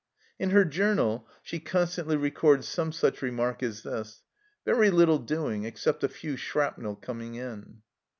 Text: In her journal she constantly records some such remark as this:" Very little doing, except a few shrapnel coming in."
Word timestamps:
In 0.39 0.49
her 0.49 0.65
journal 0.65 1.27
she 1.43 1.59
constantly 1.59 2.17
records 2.17 2.67
some 2.67 2.91
such 2.91 3.21
remark 3.21 3.61
as 3.61 3.83
this:" 3.83 4.23
Very 4.65 4.89
little 4.89 5.19
doing, 5.19 5.63
except 5.63 6.03
a 6.03 6.09
few 6.09 6.37
shrapnel 6.37 6.95
coming 6.95 7.35
in." 7.35 7.83